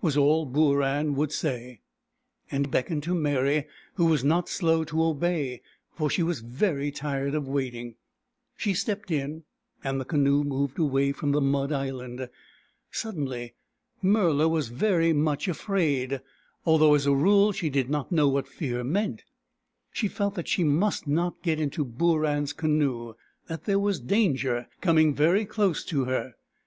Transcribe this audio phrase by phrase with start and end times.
[0.00, 1.32] was all Booran would BOORAN, THE PELICAN 97
[1.68, 1.80] say;
[2.50, 5.60] and he beckoned to Meri, who was not slow to obey,
[5.94, 7.96] for she was very tired of waiting.
[8.56, 9.44] She stepped in,
[9.82, 12.30] and the canoe moved away from the mud island.
[12.90, 13.56] Suddenly
[14.02, 16.22] Murla was very much afraid,
[16.64, 19.24] although as a rule she did not know what fear meant.
[19.92, 23.16] She felt that she must not get into Booran's canoe—
[23.48, 26.36] that there was danger coming very close to her.